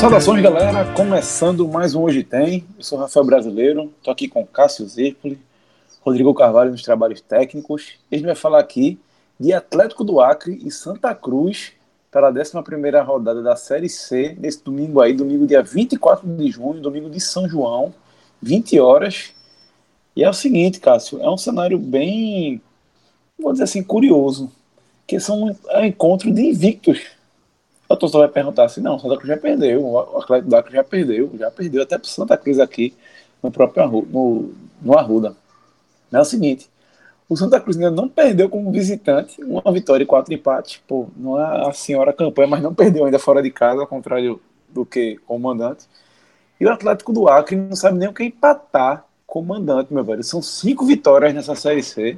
[0.00, 0.90] Saudações, galera!
[0.94, 2.64] Começando mais um Hoje Tem.
[2.78, 5.38] Eu sou Rafael Brasileiro, estou aqui com Cássio Zirpoli,
[6.00, 7.98] Rodrigo Carvalho nos trabalhos técnicos.
[8.10, 8.98] A gente vai falar aqui
[9.38, 11.72] de Atlético do Acre e Santa Cruz
[12.10, 12.52] pela 11
[13.04, 17.48] rodada da Série C, nesse domingo aí, domingo dia 24 de junho, domingo de São
[17.48, 17.92] João,
[18.42, 19.32] 20 horas.
[20.16, 22.60] E é o seguinte, Cássio, é um cenário bem,
[23.38, 24.50] vou dizer assim, curioso,
[25.06, 27.00] que são é um encontro de invictos.
[27.88, 30.84] A torcida vai perguntar assim, não, Santa Cruz já perdeu, o Atlético do Acre já
[30.84, 32.94] perdeu, já perdeu até para Santa Cruz aqui
[33.42, 35.36] no próprio Arruda, no, no Arruda.
[36.12, 36.68] É o seguinte,
[37.28, 40.80] o Santa Cruz ainda não perdeu como visitante, uma vitória e quatro empates.
[40.88, 44.40] Pô, não é a senhora campanha, mas não perdeu ainda fora de casa, ao contrário
[44.68, 45.84] do que comandante.
[46.58, 50.24] E o Atlético do Acre não sabe nem o que empatar comandante, meu velho.
[50.24, 52.16] São cinco vitórias nessa Série C.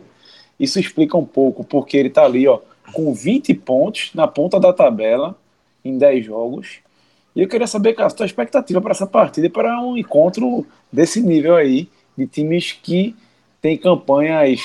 [0.58, 2.60] Isso explica um pouco porque ele tá ali, ó,
[2.92, 5.36] com 20 pontos na ponta da tabela
[5.84, 6.78] em 10 jogos.
[7.34, 11.20] E eu queria saber, cara, a tua expectativa para essa partida para um encontro desse
[11.20, 13.16] nível aí, de times que
[13.60, 14.60] têm campanhas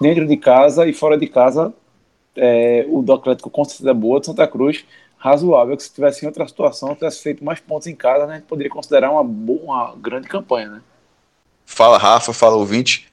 [0.00, 1.72] dentro de casa e fora de casa,
[2.36, 4.84] é, o do Atlético com certeza é boa, de Santa Cruz
[5.20, 8.70] razoável, que se tivesse em outra situação, tivesse feito mais pontos em casa, né, poderia
[8.70, 10.80] considerar uma, boa, uma grande campanha, né?
[11.66, 13.06] Fala Rafa, fala ouvinte.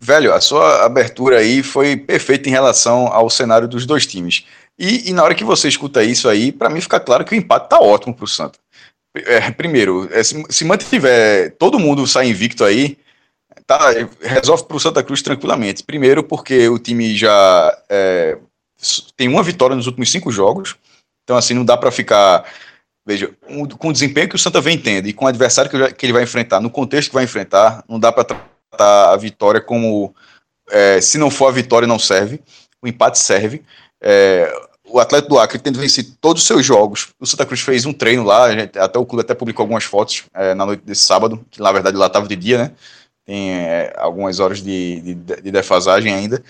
[0.00, 4.44] Velho, a sua abertura aí foi perfeita em relação ao cenário dos dois times.
[4.78, 7.38] E, e na hora que você escuta isso aí, para mim fica claro que o
[7.38, 8.58] empate tá ótimo pro Santa.
[9.14, 12.98] É, primeiro, é, se, se mantiver todo mundo sai invicto aí,
[13.66, 15.82] tá, resolve para o Santa Cruz tranquilamente.
[15.82, 18.38] Primeiro, porque o time já é,
[19.16, 20.76] tem uma vitória nos últimos cinco jogos,
[21.22, 22.44] então assim não dá para ficar.
[23.06, 25.94] Veja, um, com o desempenho que o Santa vem tendo e com o adversário que,
[25.94, 29.60] que ele vai enfrentar, no contexto que vai enfrentar, não dá para tratar a vitória
[29.60, 30.14] como
[30.70, 32.40] é, se não for a vitória não serve,
[32.82, 33.62] o empate serve.
[34.02, 34.50] É,
[34.86, 37.08] o Atlético do Acre tendo vencido todos os seus jogos.
[37.18, 38.48] O Santa Cruz fez um treino lá,
[38.80, 41.96] até o clube até publicou algumas fotos é, na noite desse sábado, que na verdade
[41.96, 42.70] lá estava de dia, né?
[43.24, 46.42] Tem é, algumas horas de, de, de defasagem ainda.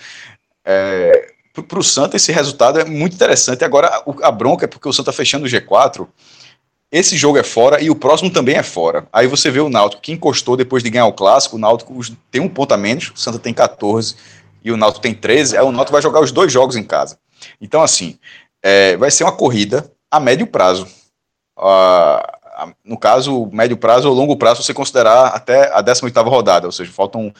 [0.63, 3.63] É, para o Santa, esse resultado é muito interessante.
[3.63, 6.07] Agora, a bronca é porque o Santa tá fechando o G4.
[6.91, 9.07] Esse jogo é fora e o próximo também é fora.
[9.11, 11.55] Aí você vê o Náutico que encostou depois de ganhar o clássico.
[11.55, 11.93] O Náutico
[12.29, 14.15] tem um ponto a menos, o Santa tem 14
[14.63, 15.57] e o Náutico tem 13.
[15.57, 17.17] Aí o Náutico vai jogar os dois jogos em casa.
[17.59, 18.17] Então, assim,
[18.61, 20.87] é, vai ser uma corrida a médio prazo.
[22.83, 26.91] No caso, médio prazo ou longo prazo, você considerar até a 18ª rodada, ou seja,
[26.91, 27.33] faltam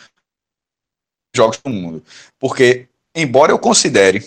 [1.35, 2.03] jogos no mundo.
[2.39, 4.25] Porque, embora eu considere,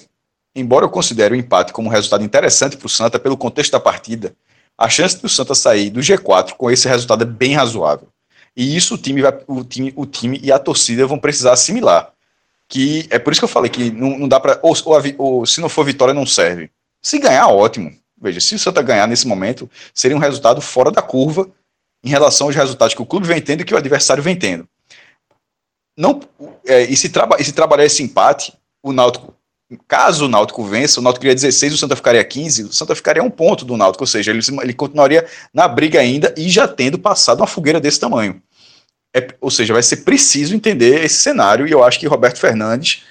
[0.54, 3.80] embora eu considere o empate como um resultado interessante para o Santa, pelo contexto da
[3.80, 4.34] partida,
[4.76, 8.08] a chance do Santa sair do G4 com esse resultado é bem razoável.
[8.56, 12.12] E isso o time, vai, o time, o time e a torcida vão precisar assimilar.
[12.68, 14.58] Que é por isso que eu falei que não, não dá para.
[14.62, 16.70] Ou, ou, ou se não for vitória, não serve.
[17.02, 17.96] Se ganhar, ótimo.
[18.20, 21.48] Veja, se o Santa ganhar nesse momento, seria um resultado fora da curva
[22.02, 24.68] em relação aos resultados que o clube vem tendo e que o adversário vem tendo.
[25.96, 26.20] Não,
[26.66, 28.52] é, e, se traba, e se trabalhar esse empate,
[28.82, 29.34] o Náutico,
[29.86, 33.22] caso o Náutico vença, o Náutico queria 16, o Santa ficaria 15, o Santa ficaria
[33.22, 36.98] um ponto do Náutico, ou seja, ele, ele continuaria na briga ainda e já tendo
[36.98, 38.40] passado uma fogueira desse tamanho.
[39.14, 43.02] É, ou seja, vai ser preciso entender esse cenário e eu acho que Roberto Fernandes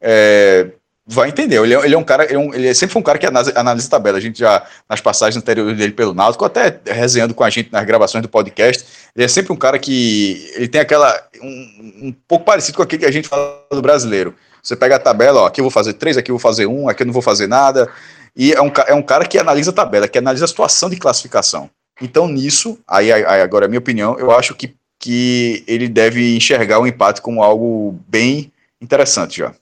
[0.00, 0.70] é,
[1.06, 1.62] vai entender.
[1.62, 3.18] Ele é, ele é um cara, ele, é um, ele é sempre foi um cara
[3.18, 4.18] que analisa, analisa tabela.
[4.18, 7.84] A gente já, nas passagens anteriores dele pelo Náutico, até resenhando com a gente nas
[7.84, 8.84] gravações do podcast,
[9.14, 11.14] ele é sempre um cara que ele tem aquela.
[11.40, 14.34] um, um pouco parecido com aquele que a gente fala do brasileiro.
[14.62, 16.88] Você pega a tabela, ó, aqui eu vou fazer três, aqui eu vou fazer um,
[16.88, 17.88] aqui eu não vou fazer nada.
[18.34, 20.96] E é um, é um cara que analisa a tabela, que analisa a situação de
[20.96, 21.70] classificação.
[22.02, 26.36] Então, nisso, aí, aí agora é a minha opinião, eu acho que, que ele deve
[26.36, 29.54] enxergar o empate como algo bem interessante já.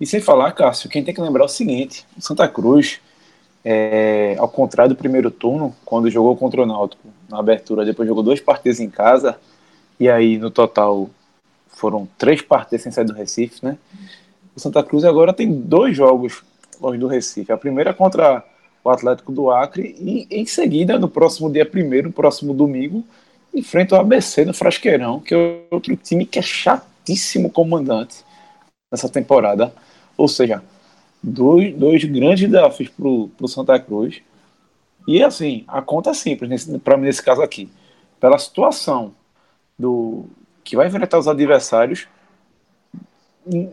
[0.00, 3.00] E sem falar, Cássio, quem tem que lembrar é o seguinte: o Santa Cruz,
[3.64, 8.22] é, ao contrário do primeiro turno, quando jogou contra o Náutico na abertura, depois jogou
[8.22, 9.38] duas partidas em casa,
[9.98, 11.10] e aí no total
[11.68, 13.76] foram três partidas sem sair do Recife, né?
[14.56, 16.42] O Santa Cruz agora tem dois jogos
[16.80, 17.52] longe do Recife.
[17.52, 18.42] A primeira contra
[18.82, 23.04] o Atlético do Acre e em seguida, no próximo dia primeiro, no próximo domingo,
[23.54, 28.24] enfrenta o ABC no Frasqueirão, que é outro time que é chatíssimo comandante
[28.90, 29.72] nessa temporada.
[30.20, 30.62] Ou seja,
[31.22, 34.20] dois, dois grandes desafios para o Santa Cruz.
[35.08, 37.70] E assim, a conta é simples para mim nesse caso aqui.
[38.20, 39.14] Pela situação
[39.78, 40.26] do
[40.62, 42.06] que vai enfrentar os adversários,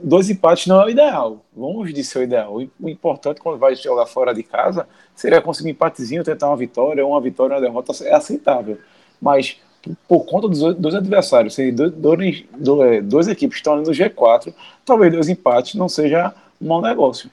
[0.01, 1.43] dois empates não é o ideal.
[1.53, 2.55] Longe de ser o ideal.
[2.79, 7.05] O importante quando vai jogar fora de casa seria conseguir um empatezinho, tentar uma vitória,
[7.05, 8.79] uma vitória, uma derrota é aceitável.
[9.21, 9.59] Mas
[10.07, 14.53] por conta dos dois adversários, serem dois, dois, dois, dois equipes estão ali no G4,
[14.85, 17.29] talvez dois empates não seja um mau negócio.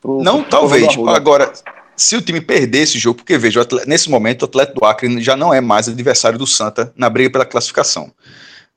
[0.00, 0.86] Pro, não, pro talvez.
[1.08, 1.52] Agora,
[1.96, 5.22] se o time perder esse jogo, porque veja, atleta, nesse momento o atleta do Acre
[5.22, 8.12] já não é mais adversário do Santa na briga pela classificação.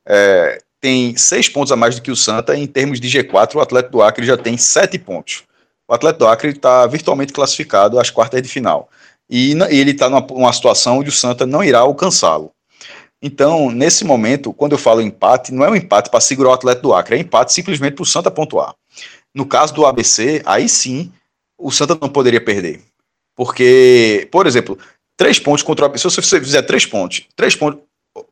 [0.06, 3.60] É, tem seis pontos a mais do que o Santa, em termos de G4, o
[3.60, 5.42] atleta do Acre já tem sete pontos.
[5.86, 8.88] O atleta do Acre está virtualmente classificado às quartas de final.
[9.28, 12.52] E, e ele está numa, numa situação onde o Santa não irá alcançá-lo.
[13.20, 16.80] Então, nesse momento, quando eu falo empate, não é um empate para segurar o atleta
[16.80, 18.74] do Acre, é empate simplesmente para o Santa pontuar.
[19.34, 21.12] No caso do ABC, aí sim,
[21.58, 22.80] o Santa não poderia perder.
[23.34, 24.78] Porque, por exemplo,
[25.16, 27.80] três pontos contra o ABC, se você fizer três pontos, três pontos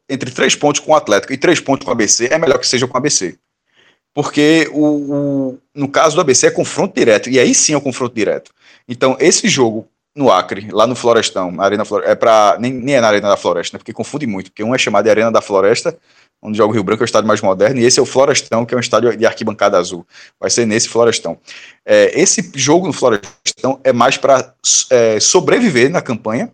[0.09, 2.67] entre três pontos com o Atlético e três pontos com o ABC, é melhor que
[2.67, 3.39] seja com o ABC.
[4.15, 7.81] Porque o, o, no caso do ABC é confronto direto, e aí sim é o
[7.81, 8.51] confronto direto.
[8.89, 9.87] Então, esse jogo
[10.17, 13.29] no Acre, lá no Florestão, na Arena Floresta, é para nem, nem é na Arena
[13.29, 15.97] da Floresta, né, porque confunde muito, porque um é chamado de Arena da Floresta,
[16.43, 18.65] onde joga o Rio Branco, é o estádio mais moderno, e esse é o Florestão,
[18.65, 20.07] que é um estádio de arquibancada azul.
[20.41, 21.39] Vai ser nesse Florestão.
[21.85, 24.55] É, esse jogo no Florestão é mais para
[24.91, 26.51] é, sobreviver na campanha,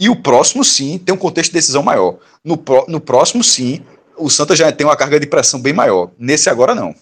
[0.00, 2.18] e o próximo, sim, tem um contexto de decisão maior.
[2.44, 3.84] No, pro, no próximo, sim,
[4.16, 6.10] o Santa já tem uma carga de pressão bem maior.
[6.18, 6.94] Nesse agora, não.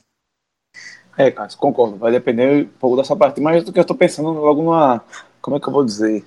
[1.16, 1.96] É, Cássio, concordo.
[1.96, 3.40] Vai depender um pouco dessa parte.
[3.40, 5.02] Mas o que eu estou pensando logo numa.
[5.40, 6.24] Como é que eu vou dizer?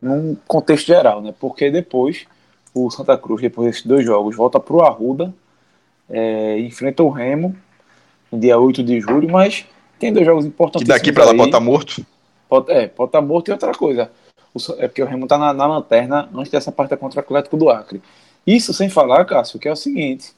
[0.00, 1.34] Num contexto geral, né?
[1.38, 2.26] Porque depois
[2.74, 5.34] o Santa Cruz, depois desses dois jogos, volta para o Arruda,
[6.08, 7.56] é, enfrenta o Remo
[8.30, 9.66] no dia 8 de julho, mas
[9.98, 10.86] tem dois jogos importantes.
[10.86, 12.06] E daqui para lá pode estar tá morto?
[12.48, 14.10] Pode, é, pode estar tá morto e outra coisa.
[14.52, 17.56] O, é porque o Remo está na, na, lanterna antes dessa partida contra o Atlético
[17.56, 18.02] do Acre.
[18.46, 20.32] Isso sem falar, Cássio, que é o seguinte: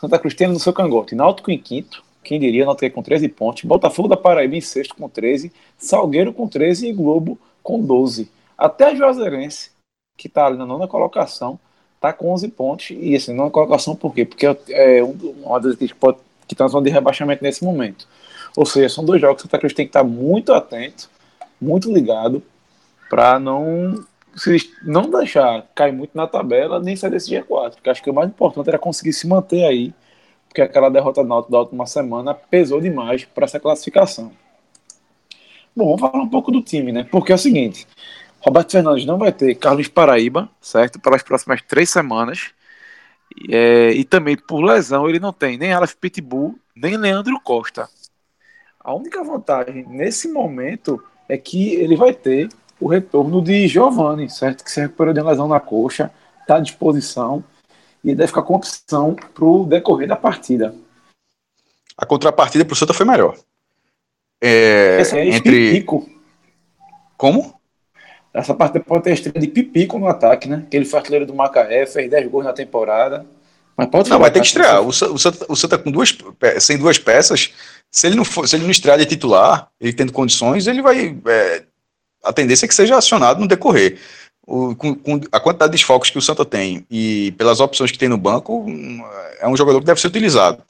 [0.00, 3.64] Santa Cruz tem no seu cangote Náutico em quinto, quem diria, Náutico com 13 pontos,
[3.64, 8.30] Botafogo da Paraíba em sexto com 13, Salgueiro com 13 e Globo com 12.
[8.56, 9.70] Até a Juazeirense,
[10.16, 11.58] que está ali na nona colocação,
[11.94, 12.90] está com 11 pontos.
[12.90, 14.24] E assim, nona colocação por quê?
[14.24, 14.56] Porque é,
[14.98, 15.96] é uma das equipes
[16.46, 18.06] que está na zona de rebaixamento nesse momento.
[18.56, 21.08] Ou seja, são dois jogos que o Santa Cruz tem que estar muito atento,
[21.60, 22.42] muito ligado,
[23.08, 24.04] para não
[24.36, 27.74] se não deixar cair muito na tabela, nem sair desse G4.
[27.74, 29.92] Porque acho que o mais importante era conseguir se manter aí,
[30.50, 34.32] porque aquela derrota na da última semana pesou demais para essa classificação.
[35.74, 37.06] Bom, vamos falar um pouco do time, né?
[37.08, 37.86] Porque é o seguinte:
[38.40, 40.98] Roberto Fernandes não vai ter Carlos Paraíba, certo?
[40.98, 42.50] Pelas próximas três semanas.
[43.48, 47.88] É, e também por lesão ele não tem nem Aleph Pitbull, nem Leandro Costa.
[48.80, 52.48] A única vantagem nesse momento é que ele vai ter
[52.80, 54.64] o retorno de Giovanni, certo?
[54.64, 56.10] Que se recuperou de lesão na coxa,
[56.40, 57.44] está à disposição
[58.02, 60.74] e deve ficar com opção para o decorrer da partida.
[61.96, 63.36] A contrapartida para o Santa foi melhor.
[64.40, 65.72] É, Esse é entre...
[65.72, 66.08] Pipico.
[67.16, 67.60] Como?
[68.32, 70.64] Essa partida pode ter estreia de Pipico no ataque, né?
[70.70, 73.26] Que ele foi artilheiro do Macaé, fez 10 gols na temporada.
[73.76, 74.80] Mas pode Não, vai ter que estrear.
[74.82, 76.16] O Santa, o Santa com duas,
[76.58, 77.52] sem duas peças,
[77.90, 81.16] se ele não for, se ele não estrear de titular, ele tendo condições, ele vai
[81.26, 81.64] é,
[82.22, 83.98] a tendência é que seja acionado no decorrer.
[84.46, 87.98] O, com, com, a quantidade de desfalques que o Santa tem e pelas opções que
[87.98, 88.66] tem no banco,
[89.38, 90.62] é um jogador que deve ser utilizado.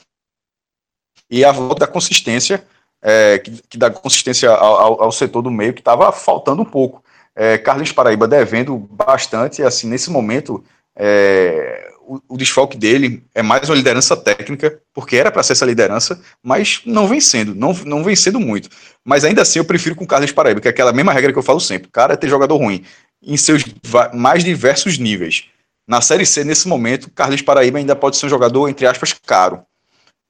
[1.30, 2.64] E a volta da consistência,
[3.00, 7.02] é, que, que, dá consistência ao, ao, setor do meio, que estava faltando um pouco.
[7.34, 10.62] É, Carlos Paraíba devendo bastante, assim, nesse momento,
[10.96, 15.64] é, o, o desfalque dele é mais uma liderança técnica, porque era para ser essa
[15.64, 18.68] liderança, mas não vem sendo, não, não vem sendo muito.
[19.04, 21.42] Mas ainda assim eu prefiro com Carlos Paraíba, que é aquela mesma regra que eu
[21.42, 22.84] falo sempre: cara é ter jogador ruim
[23.22, 23.64] em seus
[24.14, 25.44] mais diversos níveis.
[25.86, 29.62] Na Série C, nesse momento, Carlos Paraíba ainda pode ser um jogador, entre aspas, caro.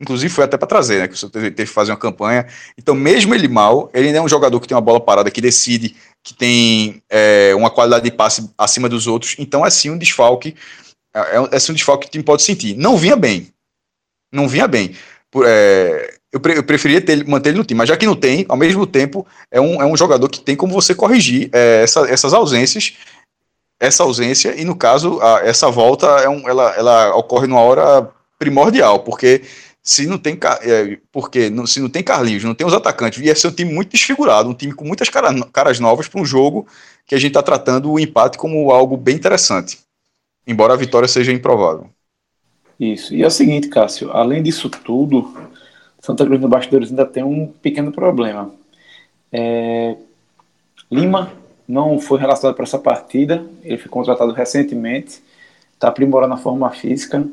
[0.01, 1.09] Inclusive foi até para trazer, né?
[1.09, 2.47] Que você teve, teve que fazer uma campanha.
[2.79, 5.41] Então, mesmo ele mal, ele ainda é um jogador que tem uma bola parada, que
[5.43, 5.95] decide,
[6.25, 9.37] que tem é, uma qualidade de passe acima dos outros.
[9.39, 10.57] Então, é sim um desfalque
[11.15, 12.77] é, é, é um desfalque que o time pode sentir.
[12.77, 13.53] Não vinha bem.
[14.33, 14.95] Não vinha bem.
[15.45, 18.45] É, eu, pre, eu preferia ter, manter ele no time, mas já que não tem,
[18.49, 22.01] ao mesmo tempo, é um, é um jogador que tem como você corrigir é, essa,
[22.11, 22.95] essas ausências,
[23.79, 28.11] essa ausência, e no caso, a, essa volta é um, ela, ela ocorre numa hora
[28.39, 29.43] primordial, porque
[29.83, 33.35] se não tem é, porque não, se não tem Carlinhos, não tem os atacantes, ia
[33.35, 36.67] ser um time muito desfigurado, um time com muitas caras, caras novas para um jogo
[37.07, 39.79] que a gente está tratando o empate como algo bem interessante
[40.51, 41.89] embora a vitória seja improvável.
[42.79, 43.15] Isso.
[43.15, 45.33] E é o seguinte, Cássio, além disso tudo,
[46.01, 48.51] Santa Cruz no Bastidores ainda tem um pequeno problema.
[49.33, 49.97] É...
[50.91, 51.31] Lima
[51.69, 55.23] não foi relacionado para essa partida, ele foi contratado recentemente,
[55.73, 57.25] está aprimorando a forma física,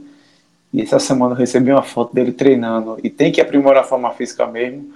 [0.71, 4.11] e essa semana eu recebi uma foto dele treinando, e tem que aprimorar a forma
[4.11, 4.93] física mesmo.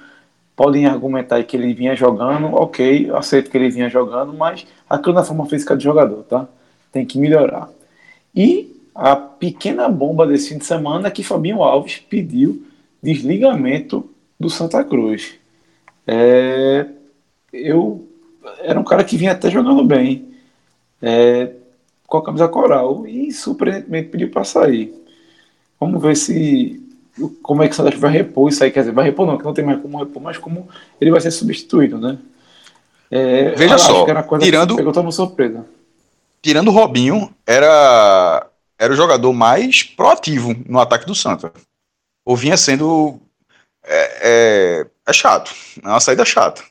[0.56, 5.24] Podem argumentar que ele vinha jogando, ok, aceito que ele vinha jogando, mas aquilo na
[5.24, 6.48] forma física de jogador, tá?
[6.92, 7.68] Tem que melhorar.
[8.36, 12.64] E a pequena bomba desse fim de semana é que Fabinho Alves pediu
[13.02, 15.34] desligamento do Santa Cruz.
[16.06, 16.88] É,
[17.54, 18.08] eu
[18.60, 20.30] era um cara que vinha até jogando bem,
[21.02, 21.52] é,
[22.08, 24.94] com a camisa coral, e surpreendentemente pediu para sair.
[25.80, 26.82] Vamos ver se
[27.42, 29.38] como é que o Santa Cruz vai repor isso aí, quer dizer, vai repor não,
[29.38, 30.68] que não tem mais como repor, mas como
[31.00, 32.18] ele vai ser substituído, né?
[33.10, 34.06] É, Veja só,
[34.40, 35.66] tirando, pegou toda surpresa.
[36.42, 38.48] Tirando o Robinho, era
[38.80, 41.54] era o jogador mais proativo no ataque do Santa.
[42.26, 43.20] Ou vinha sendo
[43.84, 45.52] é, é, é chato,
[45.84, 46.64] é uma saída chata.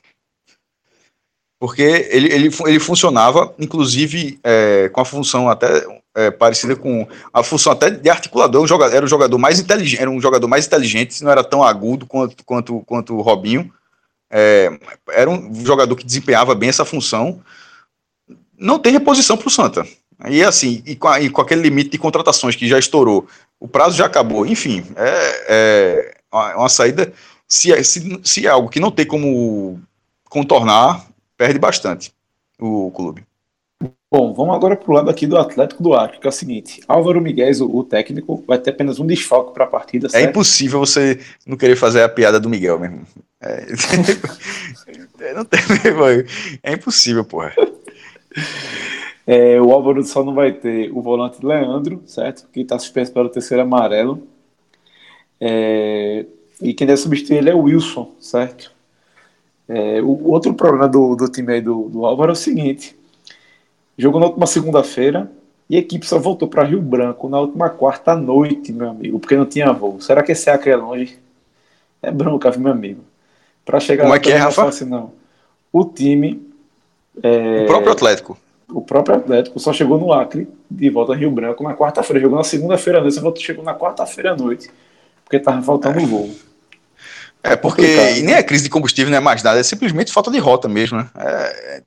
[1.59, 7.43] Porque ele, ele, ele funcionava, inclusive, é, com a função até é, parecida com a
[7.43, 10.65] função até de articulador, um jogador, era um jogador mais inteligente, era um jogador mais
[10.65, 13.71] inteligente, não era tão agudo quanto, quanto, quanto o Robinho.
[14.29, 14.71] É,
[15.09, 17.41] era um jogador que desempenhava bem essa função.
[18.57, 19.85] Não tem reposição para o Santa.
[20.29, 23.27] E assim, e com, a, e com, aquele limite de contratações que já estourou,
[23.59, 27.11] o prazo já acabou, enfim, é, é uma, saída.
[27.47, 29.79] Se é, se, se é algo que não tem como
[30.25, 31.05] contornar,
[31.37, 32.13] perde bastante
[32.59, 33.23] o clube.
[34.13, 36.81] Bom, vamos agora para o lado aqui do Atlético do Acre, que é o seguinte:
[36.87, 40.07] Álvaro Miguel, o, o técnico, vai ter apenas um desfalque para a partida.
[40.07, 40.25] É certo?
[40.25, 43.01] É impossível você não querer fazer a piada do Miguel mesmo.
[43.39, 43.65] É,
[45.33, 45.59] não tem,
[46.61, 47.53] é impossível, porra.
[49.33, 52.49] É, o Álvaro só não vai ter o volante Leandro, certo?
[52.51, 54.27] Que está suspenso pelo terceiro amarelo.
[55.39, 56.25] É,
[56.61, 58.73] e quem deve substituir ele é o Wilson, certo?
[59.69, 62.93] É, o outro problema do, do time aí do, do Álvaro é o seguinte:
[63.97, 65.31] jogou na última segunda-feira
[65.69, 69.37] e a equipe só voltou para Rio Branco na última quarta noite, meu amigo, porque
[69.37, 70.01] não tinha voo.
[70.01, 71.17] Será que esse Acre é longe?
[72.01, 73.01] É bronca, meu amigo.
[73.63, 74.65] Para chegar Como é que é, Rafa?
[74.65, 75.13] Fácil, não.
[75.71, 76.45] O time.
[77.23, 78.37] É, o próprio Atlético.
[78.71, 82.21] O próprio Atlético só chegou no Acre, de volta a Rio Branco, na quarta-feira.
[82.21, 84.69] Jogou na segunda-feira à noite, chegou na quarta-feira à noite,
[85.23, 86.01] porque estava faltando é.
[86.01, 86.31] um voo.
[87.43, 90.29] É, porque e nem é crise de combustível, não é mais nada, é simplesmente falta
[90.29, 91.09] de rota mesmo, né?
[91.17, 91.81] É,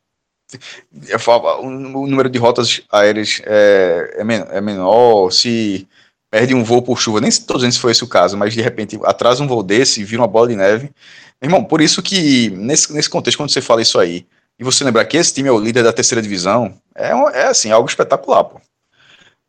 [1.09, 1.17] é,
[1.61, 5.87] o número de rotas aéreas é, é, é, menor, se
[6.31, 8.61] perde um voo por chuva, nem estou dizendo se foi esse o caso, mas de
[8.61, 10.91] repente atrasa um voo desse e vira uma bola de neve.
[11.41, 14.26] Irmão, por isso que nesse, nesse contexto, quando você fala isso aí,
[14.59, 17.71] e você lembrar que esse time é o líder da terceira divisão, é, é assim,
[17.71, 18.61] algo espetacular, pô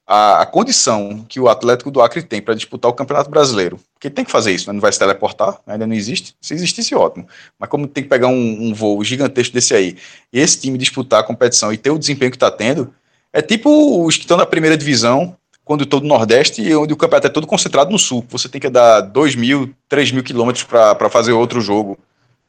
[0.08, 4.10] a, a, condição que o Atlético do Acre tem para disputar o Campeonato Brasileiro, porque
[4.10, 4.74] tem que fazer isso, né?
[4.74, 6.36] não vai se teleportar, ainda não existe.
[6.40, 7.28] Se existisse, ótimo.
[7.58, 9.98] Mas como tem que pegar um, um voo gigantesco desse aí,
[10.32, 12.94] e esse time disputar a competição e ter o desempenho que está tendo,
[13.34, 17.30] é tipo os que estão na primeira divisão, quando todo Nordeste, onde o campeonato é
[17.30, 18.24] todo concentrado no Sul.
[18.30, 21.98] Você tem que dar 2 mil, 3 mil quilômetros para fazer outro jogo.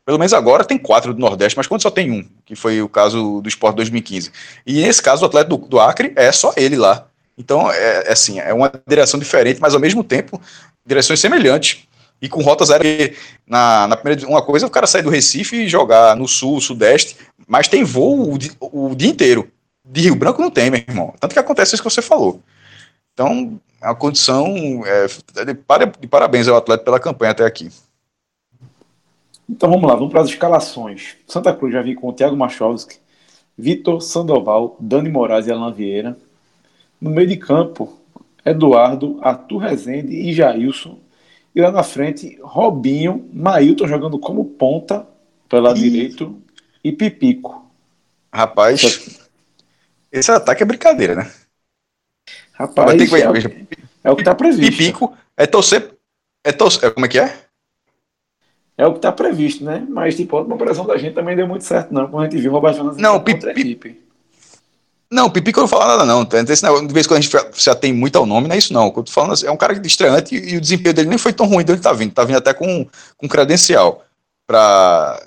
[0.06, 2.88] Pelo menos agora tem quatro do Nordeste, mas quando só tem um, que foi o
[2.88, 4.30] caso do Sport 2015.
[4.64, 7.08] E nesse caso, o atleta do, do Acre é só ele lá.
[7.36, 10.40] Então, é, é, assim, é uma direção diferente, mas ao mesmo tempo,
[10.86, 11.88] direções semelhantes.
[12.22, 15.56] E com rotas aéreas, na, na primeira, uma coisa é o cara sair do Recife
[15.56, 19.50] e jogar no sul, sudeste, mas tem voo o, o dia inteiro.
[19.84, 21.14] De Rio Branco não tem, meu irmão.
[21.18, 22.40] Tanto que acontece isso que você falou.
[23.12, 24.54] Então, a condição
[24.86, 25.06] é,
[25.44, 25.54] de,
[26.00, 27.70] de parabéns ao atleta pela campanha até aqui.
[29.48, 31.16] Então vamos lá, vamos para as escalações.
[31.26, 32.98] Santa Cruz já vi com o Thiago Machovski,
[33.56, 36.18] Vitor Sandoval, Dani Moraes e Alan Vieira.
[37.00, 37.96] No meio de campo,
[38.44, 40.98] Eduardo, Arthur Rezende e Jailson.
[41.54, 45.06] E lá na frente, Robinho, Mailton jogando como ponta
[45.48, 45.82] pelo lado e...
[45.90, 46.40] direito
[46.82, 47.64] e Pipico.
[48.32, 49.18] Rapaz,
[50.12, 51.32] esse ataque é brincadeira, né?
[52.52, 53.36] Rapaz, é, o,
[54.04, 54.76] é o que está previsto.
[54.76, 55.94] Pipico é torcer.
[56.44, 56.92] É torcer.
[56.92, 57.45] Como é que é?
[58.78, 59.86] É o que está previsto, né?
[59.88, 62.08] Mas, tipo, a operação da gente também deu muito certo, não.
[62.08, 63.88] Quando a gente viu o Roberto Não, Pipico.
[65.10, 66.28] Não, Pipico eu não falo nada, não.
[66.48, 68.58] Esse negócio, de vez em quando a gente se atém muito ao nome, não é
[68.58, 68.86] isso, não.
[68.86, 71.32] Eu tô falando é um cara de estreante e, e, o desempenho dele nem foi
[71.32, 72.12] tão ruim de onde tá vindo.
[72.12, 74.04] Tá vindo até com, com credencial
[74.46, 75.20] para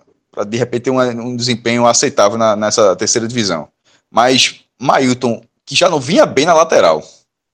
[0.47, 3.69] de repente ter um, um desempenho aceitável na, nessa terceira divisão.
[4.11, 7.03] Mas Mailton, que já não vinha bem na lateral,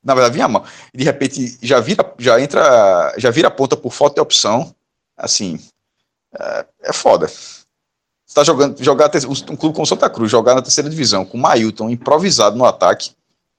[0.04, 4.16] na verdade vinha mal, de repente já vira, já entra, já vira ponta por falta
[4.16, 4.74] de opção,
[5.18, 5.60] assim,
[6.40, 7.28] é, é foda
[8.36, 9.10] está jogando, jogar
[9.50, 13.12] um clube como Santa Cruz, jogar na terceira divisão com o Mailton improvisado no ataque,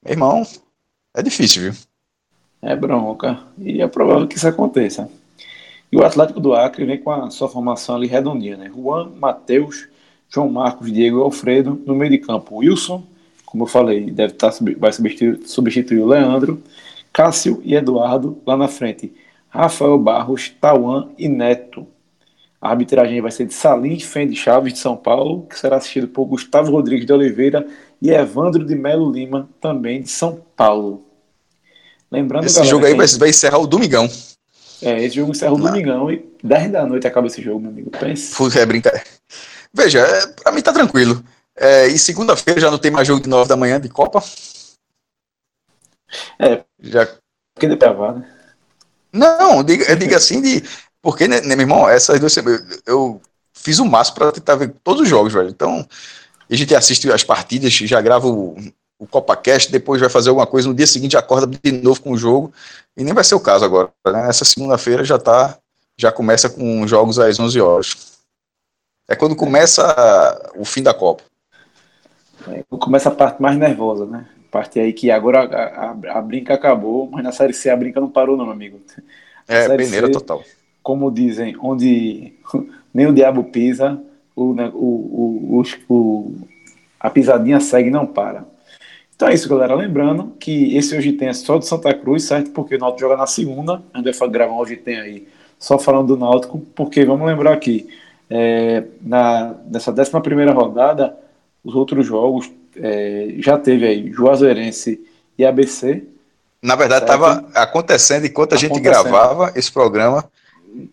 [0.04, 0.46] meu irmão,
[1.14, 1.82] é difícil, viu?
[2.60, 3.38] É bronca.
[3.58, 5.08] E é provável que isso aconteça.
[5.90, 8.70] E o Atlético do Acre vem com a sua formação ali redondinha, né?
[8.74, 9.88] Juan, Matheus,
[10.28, 12.56] João Marcos, Diego e Alfredo no meio de campo.
[12.56, 13.04] Wilson,
[13.46, 16.62] como eu falei, deve estar, tá vai substituir, substituir o Leandro,
[17.12, 19.14] Cássio e Eduardo lá na frente.
[19.48, 21.86] Rafael Barros, Tauan e Neto.
[22.60, 26.24] A arbitragem vai ser de Salim Fende Chaves, de São Paulo, que será assistido por
[26.24, 27.66] Gustavo Rodrigues de Oliveira
[28.00, 31.04] e Evandro de Melo Lima, também de São Paulo.
[32.10, 34.08] Lembrando, esse galera, jogo aí vai, vai encerrar o domingão.
[34.82, 37.90] É, esse jogo encerra o domingão e 10 da noite acaba esse jogo, meu amigo.
[37.90, 38.58] Pense.
[38.58, 39.06] É brincadeira.
[39.72, 41.22] Veja, é, pra mim tá tranquilo.
[41.56, 44.22] É, e segunda-feira já não tem mais jogo de 9 da manhã de Copa?
[46.38, 46.62] É.
[46.80, 47.08] Já.
[47.54, 48.28] Porque de né?
[49.12, 50.62] Não, diga, diga assim de.
[51.06, 52.44] Porque, né, meu irmão, essas duas eu,
[52.84, 53.22] eu
[53.54, 55.48] fiz o máximo para tentar ver todos os jogos, velho.
[55.48, 55.86] Então,
[56.50, 58.56] a gente assiste as partidas, já grava o,
[58.98, 62.18] o CopaCast, depois vai fazer alguma coisa, no dia seguinte acorda de novo com o
[62.18, 62.52] jogo,
[62.96, 63.88] e nem vai ser o caso agora.
[64.04, 64.28] Né?
[64.28, 65.56] Essa segunda-feira já tá,
[65.96, 68.18] já começa com jogos às 11 horas.
[69.06, 71.22] É quando começa o fim da Copa.
[72.48, 74.26] É, começa a parte mais nervosa, né?
[74.50, 78.00] Parte aí que agora a, a, a, brinca acabou, mas na Série C a brinca
[78.00, 78.80] não parou, não, meu amigo.
[79.46, 80.42] É, peneira total.
[80.86, 82.32] Como dizem, onde
[82.94, 84.00] nem o diabo pisa,
[84.36, 86.36] o, o, o,
[87.00, 88.44] a pisadinha segue e não para.
[89.16, 89.74] Então é isso, galera.
[89.74, 92.52] Lembrando que esse hoje tem é só de Santa Cruz, certo?
[92.52, 93.82] Porque o Náutico joga na segunda.
[93.92, 95.26] A gente vai gravar hoje tem aí
[95.58, 97.88] só falando do Náutico, porque vamos lembrar aqui,
[98.30, 101.16] é, na, nessa 11 primeira rodada,
[101.64, 105.04] os outros jogos é, já teve aí Juazeirense
[105.36, 106.04] e ABC.
[106.62, 110.30] Na verdade, estava acontecendo enquanto a gente gravava esse programa.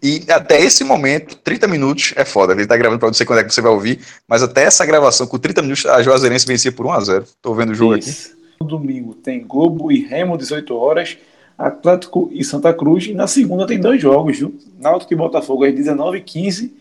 [0.01, 2.53] E até esse momento, 30 minutos é foda.
[2.53, 4.85] Ele está gravando para não sei quando é que você vai ouvir, mas até essa
[4.85, 7.23] gravação, com 30 minutos, a Juazeirense vencia por 1x0.
[7.23, 8.31] Estou vendo o jogo Isso.
[8.31, 8.43] aqui.
[8.61, 11.17] No domingo tem Globo e Remo, 18 horas,
[11.57, 13.05] Atlético e Santa Cruz.
[13.05, 14.57] E na segunda tem dois jogos, viu?
[14.79, 16.71] Náutico e Botafogo às 19h15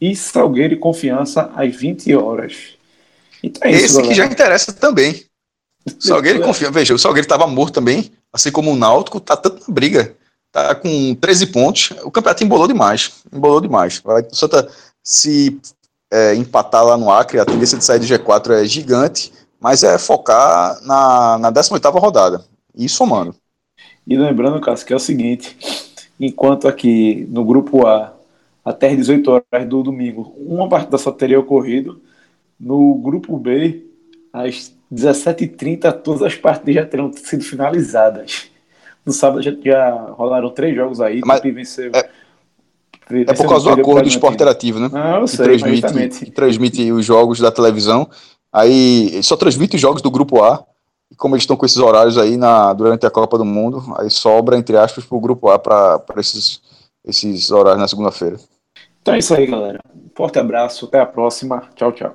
[0.00, 2.76] e Salgueiro e Confiança às 20 horas.
[3.42, 5.24] Então é Esse que já interessa também.
[5.98, 6.72] Salgueiro e Confiança.
[6.72, 10.16] Veja, o Salgueiro estava morto também, assim como o Náutico, tá tanto na briga.
[10.52, 11.90] Tá com 13 pontos.
[12.04, 13.22] O campeonato embolou demais.
[13.32, 14.00] Embolou demais.
[14.04, 14.70] Vai, o Santa
[15.02, 15.58] se
[16.12, 19.98] é, empatar lá no Acre, a tendência de sair do G4 é gigante, mas é
[19.98, 22.44] focar na, na 18 rodada.
[22.74, 23.34] E somando.
[24.06, 25.56] E lembrando, Cássio, que é o seguinte:
[26.20, 28.14] enquanto aqui no grupo A,
[28.64, 32.00] até as 18 horas do domingo, uma partida só teria ocorrido,
[32.58, 33.86] no grupo B,
[34.32, 38.51] às 17h30, todas as partidas já terão sido finalizadas.
[39.04, 41.90] No sábado já, já rolaram três jogos aí, Mas, venceu.
[41.94, 42.08] É,
[43.10, 44.90] é por causa do acordo do esporte interativo, né?
[44.92, 48.08] Ah, eu que sei, transmite, que transmite os jogos da televisão.
[48.52, 50.64] Aí só transmite os jogos do grupo A.
[51.10, 54.08] E como eles estão com esses horários aí na, durante a Copa do Mundo, aí
[54.08, 56.62] sobra, entre aspas, para o grupo A para esses,
[57.04, 58.38] esses horários na segunda-feira.
[59.02, 59.80] Então é isso aí, galera.
[59.94, 61.68] Um forte abraço, até a próxima.
[61.74, 62.14] Tchau, tchau.